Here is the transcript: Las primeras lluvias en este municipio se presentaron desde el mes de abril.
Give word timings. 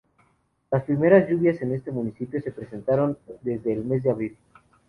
Las 0.71 0.83
primeras 0.85 1.29
lluvias 1.29 1.61
en 1.61 1.75
este 1.75 1.91
municipio 1.91 2.41
se 2.41 2.51
presentaron 2.51 3.19
desde 3.43 3.71
el 3.71 3.85
mes 3.85 4.01
de 4.01 4.09
abril. 4.09 4.37